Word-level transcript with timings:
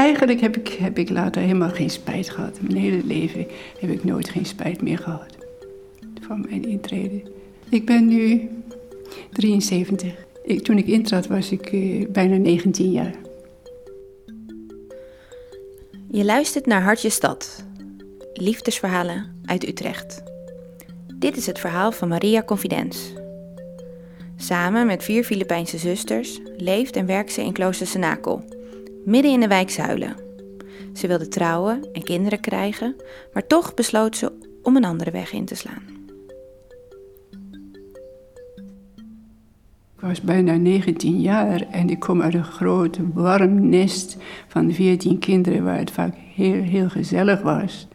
eigenlijk 0.00 0.40
heb 0.40 0.56
ik, 0.56 0.68
heb 0.68 0.98
ik 0.98 1.10
later 1.10 1.42
helemaal 1.42 1.70
geen 1.70 1.90
spijt 1.90 2.30
gehad. 2.30 2.60
Mijn 2.60 2.76
hele 2.76 3.04
leven 3.04 3.46
heb 3.80 3.90
ik 3.90 4.04
nooit 4.04 4.28
geen 4.28 4.46
spijt 4.46 4.82
meer 4.82 4.98
gehad 4.98 5.36
van 6.20 6.46
mijn 6.48 6.64
intrede. 6.64 7.22
Ik 7.68 7.86
ben 7.86 8.08
nu 8.08 8.48
73. 9.32 10.14
Ik, 10.44 10.62
toen 10.62 10.78
ik 10.78 10.86
intrad 10.86 11.26
was 11.26 11.50
ik 11.50 11.72
uh, 11.72 12.08
bijna 12.08 12.36
19 12.36 12.90
jaar. 12.90 13.14
Je 16.10 16.24
luistert 16.24 16.66
naar 16.66 16.82
Hartje 16.82 17.10
Stad. 17.10 17.64
Liefdesverhalen 18.32 19.42
uit 19.44 19.68
Utrecht. 19.68 20.22
Dit 21.14 21.36
is 21.36 21.46
het 21.46 21.58
verhaal 21.58 21.92
van 21.92 22.08
Maria 22.08 22.42
Confidens. 22.42 23.12
Samen 24.36 24.86
met 24.86 25.04
vier 25.04 25.24
Filipijnse 25.24 25.78
zusters 25.78 26.40
leeft 26.56 26.96
en 26.96 27.06
werkt 27.06 27.32
ze 27.32 27.42
in 27.42 27.52
klooster 27.52 27.86
Senakel, 27.86 28.59
midden 29.04 29.32
in 29.32 29.40
de 29.40 29.48
wijk 29.48 29.70
Zuilen. 29.70 30.16
Ze 30.94 31.06
wilde 31.06 31.28
trouwen 31.28 31.88
en 31.92 32.02
kinderen 32.02 32.40
krijgen, 32.40 32.96
maar 33.32 33.46
toch 33.46 33.74
besloot 33.74 34.16
ze 34.16 34.32
om 34.62 34.76
een 34.76 34.84
andere 34.84 35.10
weg 35.10 35.32
in 35.32 35.44
te 35.44 35.54
slaan. 35.54 35.82
Ik 39.96 40.06
was 40.06 40.20
bijna 40.20 40.56
19 40.56 41.20
jaar 41.20 41.60
en 41.60 41.90
ik 41.90 41.98
kom 41.98 42.22
uit 42.22 42.34
een 42.34 42.44
groot 42.44 42.98
warm 43.14 43.68
nest 43.68 44.16
van 44.48 44.72
14 44.72 45.18
kinderen 45.18 45.64
waar 45.64 45.78
het 45.78 45.90
vaak 45.90 46.14
heel, 46.34 46.62
heel 46.62 46.88
gezellig 46.88 47.42
was. 47.42 47.88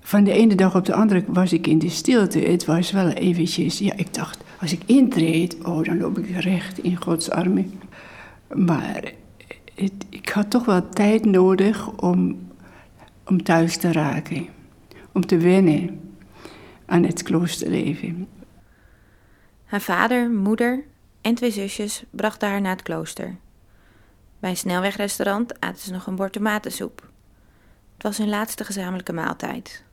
Van 0.00 0.24
de 0.24 0.32
ene 0.32 0.54
dag 0.54 0.76
op 0.76 0.84
de 0.84 0.94
andere 0.94 1.24
was 1.26 1.52
ik 1.52 1.66
in 1.66 1.78
de 1.78 1.88
stilte. 1.88 2.38
Het 2.38 2.64
was 2.64 2.90
wel 2.90 3.08
eventjes, 3.08 3.78
ja, 3.78 3.92
ik 3.96 4.14
dacht, 4.14 4.44
als 4.60 4.72
ik 4.72 4.80
intreed, 4.86 5.56
oh, 5.64 5.84
dan 5.84 5.98
loop 5.98 6.18
ik 6.18 6.40
recht 6.40 6.78
in 6.78 7.02
Gods 7.02 7.30
armen. 7.30 7.72
Maar 8.54 9.12
het, 9.76 10.06
ik 10.08 10.28
had 10.28 10.50
toch 10.50 10.64
wel 10.64 10.88
tijd 10.88 11.24
nodig 11.24 11.88
om, 11.90 12.48
om 13.24 13.42
thuis 13.42 13.76
te 13.76 13.92
raken. 13.92 14.48
Om 15.12 15.26
te 15.26 15.36
wennen 15.36 16.14
aan 16.86 17.04
het 17.04 17.22
kloosterleven. 17.22 18.28
Haar 19.64 19.80
vader, 19.80 20.30
moeder 20.30 20.84
en 21.20 21.34
twee 21.34 21.50
zusjes 21.50 22.04
brachten 22.10 22.48
haar 22.48 22.60
naar 22.60 22.72
het 22.72 22.82
klooster. 22.82 23.36
Bij 24.38 24.50
een 24.50 24.56
snelwegrestaurant 24.56 25.60
aten 25.60 25.82
ze 25.82 25.92
nog 25.92 26.06
een 26.06 26.16
bord 26.16 26.32
tomatensoep. 26.32 27.08
Het 27.94 28.02
was 28.02 28.18
hun 28.18 28.28
laatste 28.28 28.64
gezamenlijke 28.64 29.12
maaltijd. 29.12 29.84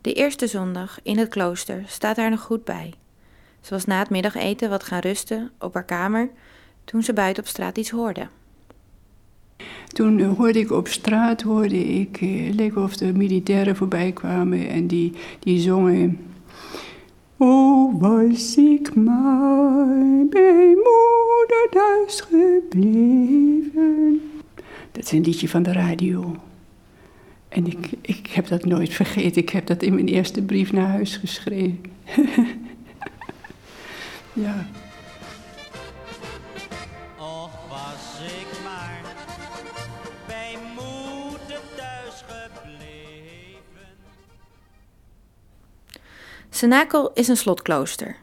De 0.00 0.12
eerste 0.12 0.46
zondag 0.46 0.98
in 1.02 1.18
het 1.18 1.28
klooster 1.28 1.82
staat 1.86 2.16
haar 2.16 2.30
nog 2.30 2.40
goed 2.40 2.64
bij. 2.64 2.94
Ze 3.60 3.74
was 3.74 3.84
na 3.84 3.98
het 3.98 4.10
middageten 4.10 4.70
wat 4.70 4.84
gaan 4.84 5.00
rusten 5.00 5.50
op 5.58 5.74
haar 5.74 5.84
kamer 5.84 6.30
toen 6.84 7.02
ze 7.02 7.12
buiten 7.12 7.42
op 7.42 7.48
straat 7.48 7.78
iets 7.78 7.90
hoorde. 7.90 8.28
Toen 9.98 10.22
hoorde 10.22 10.58
ik 10.58 10.70
op 10.70 10.88
straat, 10.88 11.42
hoorde 11.42 11.84
ik, 11.84 12.20
eh, 12.20 12.54
leek 12.54 12.76
of 12.76 12.96
de 12.96 13.12
militairen 13.12 13.76
voorbij 13.76 14.12
kwamen 14.12 14.68
en 14.68 14.86
die, 14.86 15.12
die 15.38 15.60
zongen. 15.60 16.18
Oh, 17.36 18.00
was 18.00 18.56
ik 18.56 18.94
maar 18.94 20.26
bij 20.30 20.66
moeder 20.66 21.68
thuis 21.70 22.20
gebleven. 22.20 24.20
Dat 24.92 25.04
is 25.04 25.12
een 25.12 25.24
liedje 25.24 25.48
van 25.48 25.62
de 25.62 25.72
radio. 25.72 26.36
En 27.48 27.66
ik, 27.66 27.90
ik 28.00 28.26
heb 28.26 28.48
dat 28.48 28.64
nooit 28.64 28.92
vergeten. 28.92 29.42
Ik 29.42 29.50
heb 29.50 29.66
dat 29.66 29.82
in 29.82 29.94
mijn 29.94 30.08
eerste 30.08 30.42
brief 30.42 30.72
naar 30.72 30.88
huis 30.88 31.16
geschreven. 31.16 31.80
ja. 34.44 34.66
Och, 37.16 37.50
was 37.68 38.20
ik 38.26 38.46
maar 38.64 38.98
Senakel 46.58 47.10
is 47.14 47.28
een 47.28 47.36
slotklooster. 47.36 48.16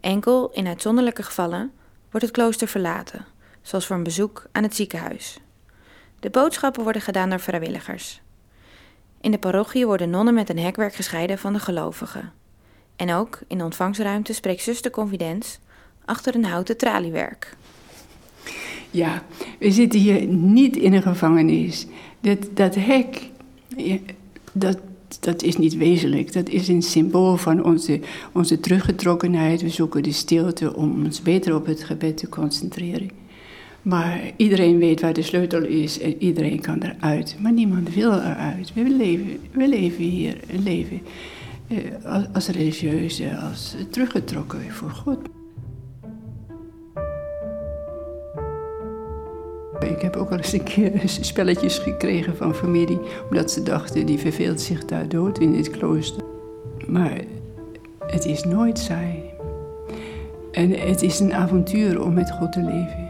Enkel 0.00 0.50
in 0.52 0.66
uitzonderlijke 0.66 1.22
gevallen 1.22 1.72
wordt 2.10 2.26
het 2.26 2.34
klooster 2.34 2.68
verlaten, 2.68 3.24
zoals 3.62 3.86
voor 3.86 3.96
een 3.96 4.02
bezoek 4.02 4.46
aan 4.52 4.62
het 4.62 4.74
ziekenhuis. 4.74 5.38
De 6.20 6.30
boodschappen 6.30 6.82
worden 6.82 7.02
gedaan 7.02 7.30
door 7.30 7.40
vrijwilligers. 7.40 8.20
In 9.20 9.30
de 9.30 9.38
parochie 9.38 9.86
worden 9.86 10.10
nonnen 10.10 10.34
met 10.34 10.50
een 10.50 10.58
hekwerk 10.58 10.94
gescheiden 10.94 11.38
van 11.38 11.52
de 11.52 11.58
gelovigen. 11.58 12.32
En 12.96 13.12
ook 13.12 13.40
in 13.46 13.58
de 13.58 13.64
ontvangstruimte 13.64 14.32
spreekt 14.32 14.62
zuster 14.62 14.90
Confidens 14.90 15.58
achter 16.04 16.34
een 16.34 16.44
houten 16.44 16.76
traliewerk. 16.76 17.56
Ja, 18.90 19.22
we 19.58 19.70
zitten 19.70 20.00
hier 20.00 20.26
niet 20.26 20.76
in 20.76 20.92
een 20.92 21.02
gevangenis. 21.02 21.86
Dat, 22.20 22.48
dat 22.56 22.74
hek, 22.74 23.30
dat, 24.52 24.78
dat 25.20 25.42
is 25.42 25.56
niet 25.56 25.76
wezenlijk. 25.76 26.32
Dat 26.32 26.48
is 26.48 26.68
een 26.68 26.82
symbool 26.82 27.36
van 27.36 27.64
onze, 27.64 28.00
onze 28.32 28.60
teruggetrokkenheid. 28.60 29.62
We 29.62 29.68
zoeken 29.68 30.02
de 30.02 30.12
stilte 30.12 30.76
om 30.76 31.04
ons 31.04 31.22
beter 31.22 31.54
op 31.54 31.66
het 31.66 31.82
gebed 31.82 32.16
te 32.16 32.28
concentreren. 32.28 33.10
Maar 33.82 34.20
iedereen 34.36 34.78
weet 34.78 35.00
waar 35.00 35.12
de 35.12 35.22
sleutel 35.22 35.64
is 35.64 36.00
en 36.00 36.22
iedereen 36.22 36.60
kan 36.60 36.82
eruit. 36.82 37.36
Maar 37.38 37.52
niemand 37.52 37.94
wil 37.94 38.12
eruit. 38.12 38.72
We 38.74 38.90
leven, 38.90 39.40
we 39.52 39.68
leven 39.68 40.04
hier 40.04 40.36
een 40.48 40.62
leven 40.62 41.00
eh, 41.68 41.76
als, 42.04 42.24
als 42.32 42.48
religieuze, 42.48 43.38
als 43.38 43.74
teruggetrokken 43.90 44.70
voor 44.70 44.90
God. 44.90 45.18
Ik 49.80 50.02
heb 50.02 50.16
ook 50.16 50.30
al 50.30 50.36
eens 50.36 50.52
een 50.52 50.62
keer 50.62 50.92
spelletjes 51.20 51.78
gekregen 51.78 52.36
van 52.36 52.54
familie, 52.54 52.98
omdat 53.30 53.50
ze 53.50 53.62
dachten 53.62 54.06
die 54.06 54.18
verveelt 54.18 54.60
zich 54.60 54.84
daar 54.84 55.08
dood 55.08 55.38
in 55.38 55.54
het 55.54 55.70
klooster. 55.70 56.22
Maar 56.86 57.20
het 58.06 58.24
is 58.24 58.44
nooit 58.44 58.78
saai. 58.78 59.30
En 60.52 60.70
het 60.70 61.02
is 61.02 61.20
een 61.20 61.34
avontuur 61.34 62.02
om 62.02 62.14
met 62.14 62.30
God 62.30 62.52
te 62.52 62.60
leven. 62.60 63.08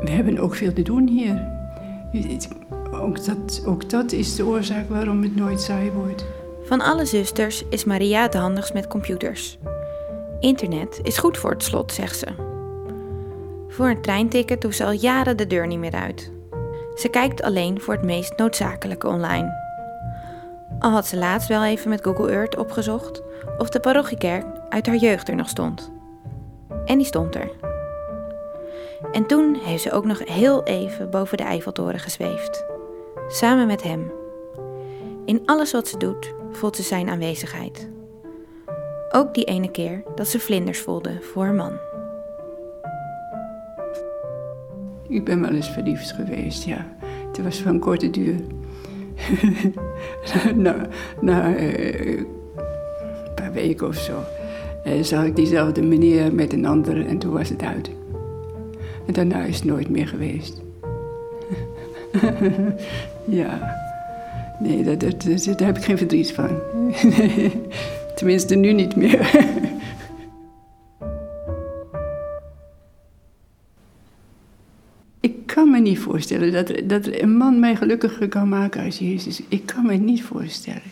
We 0.00 0.10
hebben 0.10 0.38
ook 0.38 0.54
veel 0.54 0.72
te 0.72 0.82
doen 0.82 1.08
hier. 1.08 1.54
Ook 2.92 3.24
dat, 3.24 3.62
ook 3.66 3.90
dat 3.90 4.12
is 4.12 4.34
de 4.34 4.46
oorzaak 4.46 4.88
waarom 4.88 5.22
het 5.22 5.36
nooit 5.36 5.60
saai 5.60 5.90
wordt. 5.90 6.24
Van 6.62 6.80
alle 6.80 7.04
zusters 7.04 7.64
is 7.70 7.84
Maria 7.84 8.22
het 8.22 8.34
handigst 8.34 8.74
met 8.74 8.86
computers. 8.86 9.58
Internet 10.40 11.00
is 11.02 11.18
goed 11.18 11.38
voor 11.38 11.50
het 11.50 11.62
slot, 11.62 11.92
zegt 11.92 12.18
ze. 12.18 12.45
Voor 13.76 13.88
een 13.88 14.02
treinticket 14.02 14.62
hoeft 14.62 14.76
ze 14.76 14.84
al 14.84 14.90
jaren 14.90 15.36
de 15.36 15.46
deur 15.46 15.66
niet 15.66 15.78
meer 15.78 15.94
uit. 15.94 16.32
Ze 16.94 17.08
kijkt 17.08 17.42
alleen 17.42 17.80
voor 17.80 17.94
het 17.94 18.04
meest 18.04 18.36
noodzakelijke 18.36 19.06
online. 19.06 19.64
Al 20.78 20.90
had 20.90 21.06
ze 21.06 21.16
laatst 21.16 21.48
wel 21.48 21.64
even 21.64 21.90
met 21.90 22.02
Google 22.02 22.30
Earth 22.30 22.56
opgezocht 22.56 23.22
of 23.58 23.68
de 23.68 23.80
parochiekerk 23.80 24.44
uit 24.68 24.86
haar 24.86 24.96
jeugd 24.96 25.28
er 25.28 25.34
nog 25.34 25.48
stond. 25.48 25.92
En 26.84 26.98
die 26.98 27.06
stond 27.06 27.34
er. 27.34 27.50
En 29.12 29.26
toen 29.26 29.54
heeft 29.54 29.82
ze 29.82 29.92
ook 29.92 30.04
nog 30.04 30.18
heel 30.24 30.62
even 30.64 31.10
boven 31.10 31.36
de 31.36 31.42
Eiffeltoren 31.42 32.00
gezweefd. 32.00 32.64
Samen 33.28 33.66
met 33.66 33.82
hem. 33.82 34.12
In 35.24 35.42
alles 35.46 35.72
wat 35.72 35.88
ze 35.88 35.96
doet, 35.96 36.34
voelt 36.50 36.76
ze 36.76 36.82
zijn 36.82 37.08
aanwezigheid. 37.08 37.88
Ook 39.10 39.34
die 39.34 39.44
ene 39.44 39.70
keer 39.70 40.02
dat 40.14 40.28
ze 40.28 40.40
vlinders 40.40 40.80
voelde 40.80 41.18
voor 41.20 41.44
haar 41.44 41.54
man. 41.54 41.78
Ik 45.08 45.24
ben 45.24 45.40
wel 45.40 45.50
eens 45.50 45.70
verliefd 45.70 46.12
geweest, 46.12 46.64
ja. 46.64 46.86
Het 47.26 47.42
was 47.42 47.56
van 47.56 47.78
korte 47.78 48.10
duur. 48.10 48.40
na, 51.20 51.56
uh, 51.56 52.18
een 52.18 52.26
paar 53.34 53.52
weken 53.52 53.86
of 53.86 53.96
zo 53.96 54.22
uh, 54.86 55.02
zag 55.02 55.24
ik 55.24 55.36
diezelfde 55.36 55.82
meneer 55.82 56.34
met 56.34 56.52
een 56.52 56.66
andere 56.66 57.04
en 57.04 57.18
toen 57.18 57.32
was 57.32 57.48
het 57.48 57.62
uit. 57.62 57.90
En 59.06 59.12
daarna 59.12 59.44
is 59.44 59.56
het 59.56 59.64
nooit 59.64 59.88
meer 59.88 60.08
geweest. 60.08 60.62
ja. 63.40 63.74
Nee, 64.60 64.82
dat, 64.82 65.00
daar 65.00 65.66
heb 65.66 65.76
ik 65.76 65.84
geen 65.84 65.98
verdriet 65.98 66.32
van. 66.32 66.48
Tenminste, 68.16 68.54
nu 68.54 68.72
niet 68.72 68.96
meer. 68.96 69.30
Kan 75.56 75.70
me 75.70 75.78
niet 75.78 75.98
voorstellen 75.98 76.52
dat, 76.52 76.88
dat 76.88 77.06
een 77.06 77.36
man 77.36 77.60
mij 77.60 77.76
gelukkiger 77.76 78.28
kan 78.28 78.48
maken 78.48 78.84
als 78.84 78.98
Jezus. 78.98 79.42
Ik 79.48 79.66
kan 79.66 79.86
me 79.86 79.94
niet 79.94 80.22
voorstellen. 80.22 80.90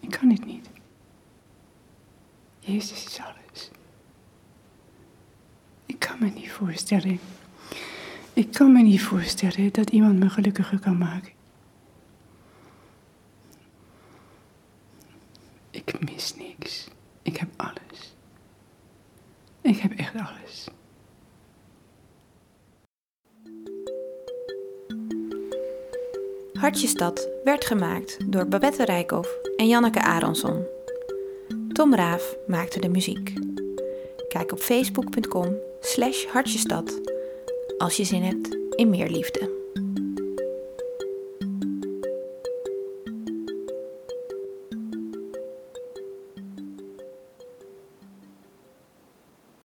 Ik 0.00 0.10
kan 0.10 0.30
het 0.30 0.46
niet. 0.46 0.68
Jezus 2.60 3.04
is 3.04 3.18
alles 3.18 3.40
kan 6.00 6.18
me 6.18 6.30
niet 6.34 6.50
voorstellen. 6.50 7.20
Ik 8.32 8.52
kan 8.52 8.72
me 8.72 8.82
niet 8.82 9.02
voorstellen 9.02 9.72
dat 9.72 9.90
iemand 9.90 10.18
me 10.18 10.30
gelukkiger 10.30 10.78
kan 10.78 10.98
maken. 10.98 11.32
Ik 15.70 16.00
mis 16.00 16.34
niks. 16.36 16.88
Ik 17.22 17.36
heb 17.36 17.48
alles. 17.56 18.14
Ik 19.60 19.76
heb 19.76 19.92
echt 19.92 20.14
alles. 20.14 20.68
Hartjestad 26.60 27.28
werd 27.44 27.64
gemaakt 27.64 28.32
door 28.32 28.46
Babette 28.46 28.84
Rijkhoff 28.84 29.38
en 29.56 29.68
Janneke 29.68 30.02
Aronsson. 30.02 30.66
Tom 31.72 31.94
Raaf 31.94 32.36
maakte 32.46 32.80
de 32.80 32.88
muziek. 32.88 33.32
Kijk 34.28 34.52
op 34.52 34.58
facebook.com 34.58 35.56
slash 35.80 36.26
hartjestad 36.26 37.00
als 37.78 37.96
je 37.96 38.04
zin 38.04 38.22
hebt 38.22 38.58
in 38.76 38.90
meer 38.90 39.08
liefde. 39.08 39.59